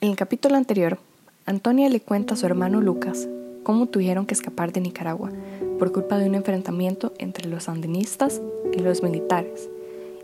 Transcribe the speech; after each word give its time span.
En 0.00 0.10
el 0.10 0.16
capítulo 0.16 0.54
anterior, 0.54 0.98
Antonia 1.44 1.88
le 1.88 2.00
cuenta 2.00 2.34
a 2.34 2.36
su 2.36 2.46
hermano 2.46 2.80
Lucas 2.80 3.26
cómo 3.64 3.86
tuvieron 3.86 4.26
que 4.26 4.34
escapar 4.34 4.72
de 4.72 4.80
Nicaragua 4.80 5.32
por 5.80 5.90
culpa 5.90 6.18
de 6.18 6.28
un 6.28 6.36
enfrentamiento 6.36 7.12
entre 7.18 7.48
los 7.48 7.64
sandinistas 7.64 8.40
y 8.72 8.78
los 8.78 9.02
militares, 9.02 9.68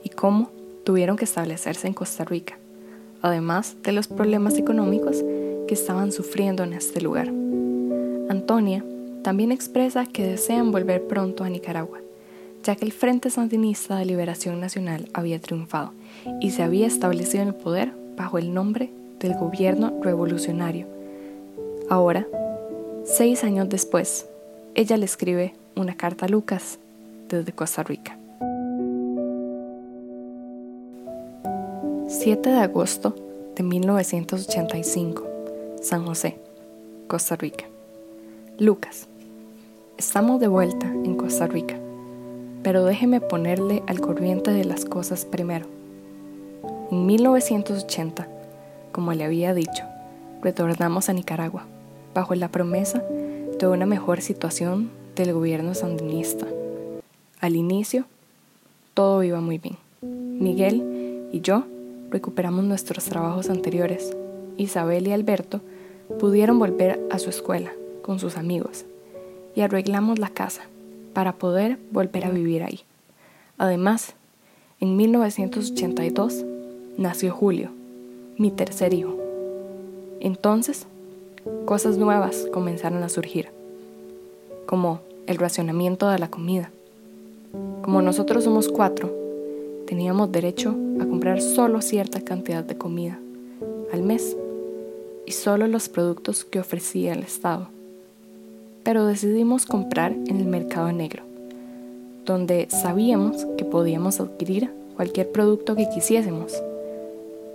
y 0.05 0.11
cómo 0.11 0.53
tuvieron 0.85 1.17
que 1.17 1.25
establecerse 1.25 1.89
en 1.89 1.93
Costa 1.93 2.25
Rica, 2.25 2.57
además 3.21 3.77
de 3.83 3.91
los 3.91 4.07
problemas 4.07 4.57
económicos 4.59 5.25
que 5.67 5.75
estaban 5.75 6.13
sufriendo 6.13 6.63
en 6.63 6.73
este 6.73 7.01
lugar. 7.01 7.27
Antonia 8.29 8.85
también 9.25 9.51
expresa 9.51 10.07
que 10.07 10.25
desean 10.25 10.71
volver 10.71 11.05
pronto 11.09 11.43
a 11.43 11.49
Nicaragua, 11.49 11.99
ya 12.63 12.77
que 12.77 12.85
el 12.85 12.93
Frente 12.93 13.29
Sandinista 13.29 13.97
de 13.97 14.05
Liberación 14.05 14.61
Nacional 14.61 15.09
había 15.15 15.41
triunfado 15.41 15.93
y 16.41 16.53
se 16.53 16.63
había 16.63 16.87
establecido 16.87 17.43
en 17.43 17.49
el 17.49 17.55
poder 17.57 17.93
bajo 18.17 18.39
el 18.39 18.55
nombre 18.55 18.93
del 19.25 19.39
gobierno 19.39 19.91
revolucionario. 20.03 20.87
Ahora, 21.89 22.27
seis 23.05 23.43
años 23.43 23.71
después, 23.71 24.27
ella 24.75 24.99
le 24.99 25.07
escribe 25.07 25.55
una 25.75 25.97
carta 25.97 26.27
a 26.27 26.29
Lucas 26.29 26.79
desde 27.31 27.53
Costa 27.53 27.83
Rica. 27.83 28.19
7 32.07 32.51
de 32.51 32.59
agosto 32.59 33.15
de 33.57 33.63
1985, 33.63 35.27
San 35.81 36.05
José, 36.05 36.37
Costa 37.07 37.35
Rica. 37.37 37.65
Lucas, 38.59 39.07
estamos 39.97 40.39
de 40.39 40.49
vuelta 40.49 40.87
en 40.87 41.17
Costa 41.17 41.47
Rica, 41.47 41.77
pero 42.63 42.85
déjeme 42.85 43.23
ponerle 43.23 43.83
al 43.87 44.03
corriente 44.03 44.51
de 44.51 44.65
las 44.65 44.85
cosas 44.85 45.25
primero. 45.25 45.65
En 46.91 47.07
1980, 47.07 48.29
como 48.95 49.13
le 49.13 49.25
había 49.25 49.55
dicho, 49.55 49.83
retornamos 50.41 51.09
a 51.09 51.13
Nicaragua, 51.13 51.67
bajo 52.15 52.37
la 52.37 52.49
promesa 52.49 53.03
de 53.59 53.67
una 53.67 53.87
mejor 53.87 54.21
situación 54.21 54.89
del 55.17 55.33
gobierno 55.33 55.75
sandinista. 55.75 56.47
Al 57.41 57.57
inicio, 57.57 58.05
todo 58.95 59.25
iba 59.25 59.41
muy 59.41 59.59
bien. 59.59 59.79
Miguel 60.01 61.29
y 61.33 61.41
yo 61.41 61.65
recuperamos 62.11 62.65
nuestros 62.65 63.07
trabajos 63.07 63.51
anteriores. 63.51 64.17
Isabel 64.59 65.09
y 65.09 65.13
Alberto 65.13 65.61
pudieron 66.21 66.61
volver 66.61 67.05
a 67.11 67.19
su 67.19 67.31
escuela 67.31 67.73
con 68.03 68.21
sus 68.21 68.37
amigos 68.37 68.85
y 69.57 69.63
arreglamos 69.63 70.21
la 70.21 70.29
casa 70.29 70.63
para 71.15 71.33
poder 71.33 71.79
volver 71.91 72.27
a 72.27 72.31
vivir 72.31 72.63
ahí. 72.63 72.83
Además, 73.59 74.15
en 74.79 74.97
1982 74.97 76.45
nació 76.97 77.33
Julio, 77.33 77.73
mi 78.37 78.51
tercer 78.51 78.95
hijo. 78.95 79.17
Entonces, 80.21 80.87
cosas 81.65 81.99
nuevas 81.99 82.47
comenzaron 82.53 83.03
a 83.03 83.09
surgir, 83.09 83.49
como 84.67 85.01
el 85.27 85.37
racionamiento 85.37 86.09
de 86.09 86.19
la 86.19 86.31
comida. 86.31 86.71
Como 87.83 88.03
nosotros 88.03 88.45
somos 88.45 88.69
cuatro, 88.69 89.13
teníamos 89.87 90.33
derecho 90.33 90.75
a 91.01 91.07
comprar 91.07 91.41
solo 91.41 91.81
cierta 91.83 92.21
cantidad 92.21 92.65
de 92.65 92.77
comida 92.77 93.19
al 93.93 94.03
mes 94.03 94.37
y 95.27 95.33
solo 95.33 95.67
los 95.67 95.89
productos 95.89 96.45
que 96.45 96.61
ofrecía 96.61 97.13
el 97.13 97.23
Estado. 97.23 97.69
Pero 98.83 99.07
decidimos 99.07 99.67
comprar 99.67 100.13
en 100.13 100.41
el 100.41 100.47
mercado 100.47 100.91
negro, 100.93 101.23
donde 102.25 102.69
sabíamos 102.71 103.47
que 103.57 103.65
podíamos 103.65 104.21
adquirir 104.21 104.71
cualquier 104.97 105.31
producto 105.31 105.77
que 105.77 105.89
quisiésemos, 105.89 106.53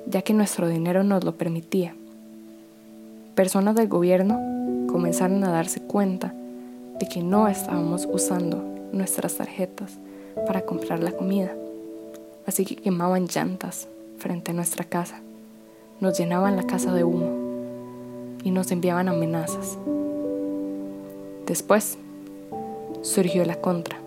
ya 0.10 0.22
que 0.22 0.34
nuestro 0.34 0.68
dinero 0.68 1.04
nos 1.04 1.24
lo 1.24 1.38
permitía 1.38 1.96
personas 3.40 3.74
del 3.74 3.88
gobierno 3.88 4.38
comenzaron 4.92 5.42
a 5.46 5.50
darse 5.50 5.80
cuenta 5.80 6.34
de 7.00 7.08
que 7.08 7.24
no 7.24 7.48
estábamos 7.48 8.06
usando 8.12 8.62
nuestras 8.92 9.36
tarjetas 9.36 9.98
para 10.46 10.66
comprar 10.66 11.02
la 11.02 11.14
comida. 11.14 11.56
Así 12.46 12.66
que 12.66 12.76
quemaban 12.76 13.28
llantas 13.28 13.88
frente 14.18 14.52
a 14.52 14.54
nuestra 14.54 14.84
casa, 14.84 15.22
nos 16.02 16.20
llenaban 16.20 16.58
la 16.58 16.64
casa 16.64 16.94
de 16.94 17.06
humo 17.06 17.30
y 18.44 18.52
nos 18.52 18.72
enviaban 18.72 19.08
amenazas. 19.08 19.78
Después 21.46 21.98
surgió 23.04 23.46
la 23.46 23.56
contra, 23.56 24.00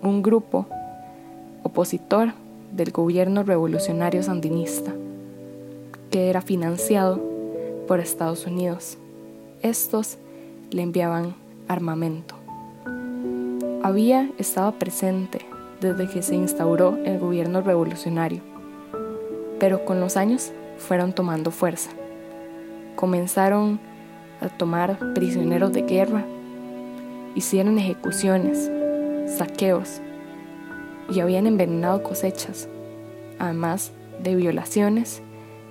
un 0.00 0.22
grupo 0.22 0.66
opositor 1.64 2.34
del 2.70 2.92
gobierno 2.92 3.42
revolucionario 3.42 4.22
sandinista 4.22 4.94
que 6.14 6.30
era 6.30 6.42
financiado 6.42 7.20
por 7.88 7.98
Estados 7.98 8.46
Unidos. 8.46 8.98
Estos 9.62 10.16
le 10.70 10.82
enviaban 10.82 11.34
armamento. 11.66 12.36
Había 13.82 14.30
estado 14.38 14.78
presente 14.78 15.40
desde 15.80 16.06
que 16.06 16.22
se 16.22 16.36
instauró 16.36 16.96
el 17.04 17.18
gobierno 17.18 17.62
revolucionario, 17.62 18.42
pero 19.58 19.84
con 19.84 19.98
los 19.98 20.16
años 20.16 20.52
fueron 20.78 21.12
tomando 21.12 21.50
fuerza. 21.50 21.90
Comenzaron 22.94 23.80
a 24.40 24.48
tomar 24.50 24.96
prisioneros 25.14 25.72
de 25.72 25.82
guerra, 25.82 26.24
hicieron 27.34 27.76
ejecuciones, 27.76 28.70
saqueos 29.36 30.00
y 31.10 31.18
habían 31.18 31.48
envenenado 31.48 32.04
cosechas, 32.04 32.68
además 33.40 33.90
de 34.22 34.36
violaciones 34.36 35.20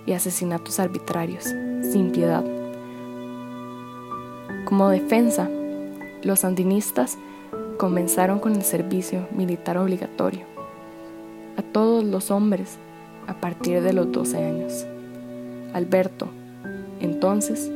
y 0.05 0.13
asesinatos 0.13 0.79
arbitrarios 0.79 1.43
sin 1.91 2.11
piedad. 2.11 2.43
Como 4.65 4.89
defensa, 4.89 5.49
los 6.23 6.39
sandinistas 6.39 7.17
comenzaron 7.77 8.39
con 8.39 8.53
el 8.55 8.63
servicio 8.63 9.27
militar 9.31 9.77
obligatorio 9.77 10.45
a 11.57 11.61
todos 11.61 12.03
los 12.03 12.31
hombres 12.31 12.77
a 13.27 13.35
partir 13.35 13.81
de 13.81 13.93
los 13.93 14.11
12 14.11 14.37
años. 14.43 14.85
Alberto, 15.73 16.27
entonces, 16.99 17.71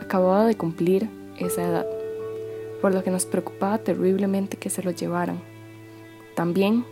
acababa 0.00 0.46
de 0.46 0.56
cumplir 0.56 1.08
esa 1.38 1.62
edad, 1.62 1.86
por 2.80 2.94
lo 2.94 3.02
que 3.02 3.10
nos 3.10 3.26
preocupaba 3.26 3.78
terriblemente 3.78 4.56
que 4.56 4.70
se 4.70 4.82
lo 4.82 4.90
llevaran. 4.90 5.40
También 6.34 6.84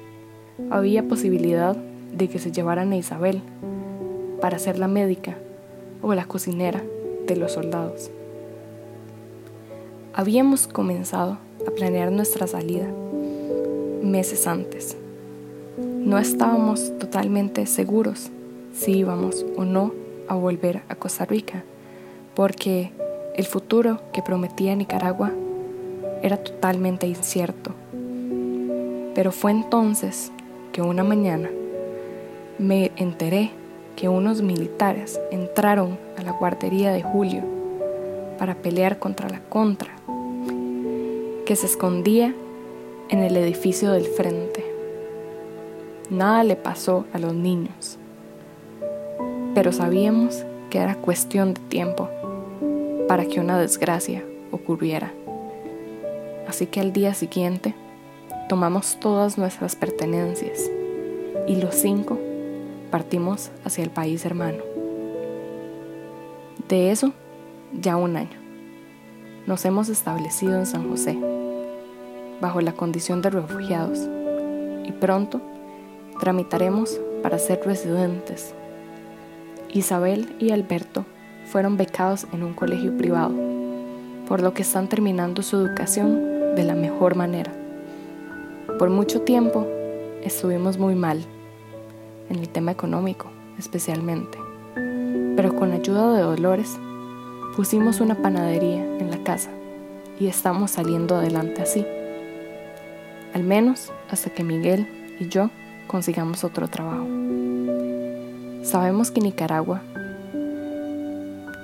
había 0.70 1.06
posibilidad 1.06 1.76
de 1.76 2.28
que 2.28 2.38
se 2.38 2.53
llevaran 2.53 2.92
a 2.92 2.97
Isabel 2.97 3.42
para 4.41 4.58
ser 4.58 4.78
la 4.78 4.88
médica 4.88 5.36
o 6.02 6.14
la 6.14 6.26
cocinera 6.26 6.82
de 7.26 7.36
los 7.36 7.52
soldados. 7.52 8.10
Habíamos 10.14 10.66
comenzado 10.66 11.38
a 11.66 11.70
planear 11.70 12.10
nuestra 12.10 12.47
salida 12.47 12.86
meses 14.02 14.47
antes. 14.47 14.97
No 15.78 16.19
estábamos 16.19 16.97
totalmente 16.98 17.66
seguros 17.66 18.30
si 18.72 18.98
íbamos 18.98 19.44
o 19.56 19.64
no 19.64 19.92
a 20.28 20.34
volver 20.34 20.82
a 20.88 20.94
Costa 20.94 21.24
Rica, 21.24 21.64
porque 22.34 22.92
el 23.34 23.44
futuro 23.44 24.00
que 24.12 24.22
prometía 24.22 24.74
Nicaragua 24.76 25.32
era 26.22 26.36
totalmente 26.36 27.06
incierto. 27.06 27.72
Pero 29.14 29.32
fue 29.32 29.50
entonces 29.50 30.30
que 30.72 30.82
una 30.82 31.04
mañana 31.04 31.50
me 32.58 32.92
enteré 32.97 33.50
que 33.97 34.09
unos 34.11 34.43
militares 34.43 35.19
entraron 35.31 35.99
a 36.19 36.23
la 36.23 36.33
guardería 36.33 36.93
de 36.93 37.03
Julio 37.03 37.43
para 38.39 38.55
pelear 38.55 38.99
contra 38.99 39.29
la 39.29 39.41
contra, 39.41 39.91
que 41.47 41.57
se 41.57 41.67
escondía 41.67 42.34
en 43.09 43.21
el 43.21 43.37
edificio 43.37 43.93
del 43.93 44.05
frente. 44.05 44.65
Nada 46.11 46.45
le 46.45 46.57
pasó 46.57 47.07
a 47.15 47.19
los 47.19 47.34
niños, 47.34 47.99
pero 49.55 49.73
sabíamos 49.73 50.45
que 50.71 50.78
era 50.78 50.97
cuestión 50.97 51.55
de 51.55 51.61
tiempo 51.63 52.10
para 53.09 53.25
que 53.25 53.41
una 53.41 53.59
desgracia 53.59 54.22
ocurriera. 54.53 55.13
Así 56.47 56.66
que 56.66 56.81
al 56.81 56.92
día 56.92 57.15
siguiente 57.15 57.75
tomamos 58.49 58.99
todas 59.01 59.39
nuestras 59.39 59.75
pertenencias 59.75 60.71
y 61.49 61.57
los 61.57 61.75
cinco 61.75 62.19
partimos 62.91 63.50
hacia 63.65 63.84
el 63.84 63.91
país 63.91 64.24
hermano. 64.24 64.59
De 66.68 66.91
eso, 66.91 67.12
ya 67.72 67.97
un 67.97 68.16
año. 68.16 68.38
Nos 69.47 69.65
hemos 69.65 69.88
establecido 69.88 70.56
en 70.56 70.66
San 70.66 70.88
José, 70.88 71.16
bajo 72.41 72.60
la 72.60 72.72
condición 72.72 73.22
de 73.22 73.30
refugiados, 73.30 74.00
y 74.84 74.92
pronto 74.92 75.41
tramitaremos 76.18 77.00
para 77.22 77.38
ser 77.38 77.60
residentes. 77.65 78.54
Isabel 79.72 80.34
y 80.39 80.50
Alberto 80.50 81.04
fueron 81.44 81.77
becados 81.77 82.27
en 82.32 82.42
un 82.42 82.54
colegio 82.54 82.97
privado, 82.97 83.34
por 84.27 84.42
lo 84.42 84.54
que 84.54 84.62
están 84.62 84.89
terminando 84.89 85.42
su 85.42 85.56
educación 85.56 86.54
de 86.56 86.65
la 86.65 86.74
mejor 86.74 87.15
manera. 87.15 87.53
Por 88.78 88.91
mucho 88.91 89.22
tiempo 89.22 89.66
estuvimos 90.22 90.78
muy 90.78 90.94
mal 90.94 91.24
en 92.31 92.37
el 92.37 92.49
tema 92.49 92.73
económico 92.73 93.31
especialmente. 93.59 94.39
Pero 95.37 95.55
con 95.57 95.73
ayuda 95.73 96.15
de 96.15 96.23
Dolores 96.23 96.77
pusimos 97.57 98.01
una 98.01 98.17
panadería 98.17 98.84
en 98.99 99.11
la 99.11 99.23
casa 99.23 99.51
y 100.19 100.27
estamos 100.27 100.73
saliendo 100.73 101.17
adelante 101.17 101.63
así. 101.63 101.84
Al 103.34 103.43
menos 103.43 103.93
hasta 104.11 104.31
que 104.31 104.45
Miguel 104.45 104.87
y 105.21 105.28
yo 105.28 105.51
consigamos 105.87 106.45
otro 106.45 106.69
trabajo. 106.69 107.07
Sabemos 108.63 109.11
que 109.11 109.21
Nicaragua 109.21 109.83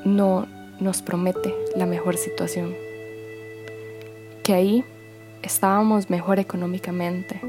no 0.04 0.46
nos 0.78 1.02
promete 1.02 1.54
la 1.76 1.86
mejor 1.86 2.16
situación, 2.16 2.74
que 4.42 4.52
ahí 4.52 4.84
estábamos 5.42 6.10
mejor 6.10 6.38
económicamente, 6.38 7.40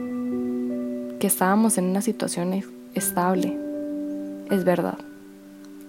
que 1.20 1.28
estábamos 1.28 1.78
en 1.78 1.86
una 1.86 2.02
situación 2.02 2.54
estable, 2.96 3.58
es 4.52 4.64
verdad, 4.64 4.98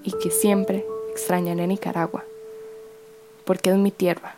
y 0.03 0.13
que 0.13 0.31
siempre 0.31 0.85
extrañaré 1.11 1.67
Nicaragua, 1.67 2.25
porque 3.45 3.71
es 3.71 3.77
mi 3.77 3.91
tierra, 3.91 4.37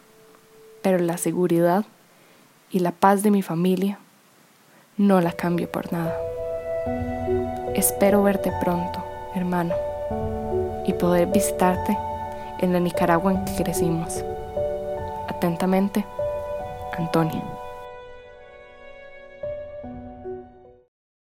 pero 0.83 0.99
la 0.99 1.17
seguridad 1.17 1.85
y 2.71 2.81
la 2.81 2.93
paz 2.93 3.23
de 3.23 3.31
mi 3.31 3.43
familia 3.43 3.99
no 4.97 5.21
la 5.21 5.33
cambio 5.33 5.71
por 5.71 5.93
nada. 5.93 6.17
Espero 7.75 8.23
verte 8.23 8.53
pronto, 8.61 9.05
hermano, 9.35 9.75
y 10.87 10.93
poder 10.95 11.27
visitarte 11.27 11.97
en 12.61 12.73
la 12.73 12.81
Nicaragua 12.81 13.33
en 13.33 13.45
que 13.45 13.63
crecimos. 13.63 14.25
Atentamente, 15.29 16.05
Antonia. 16.97 17.43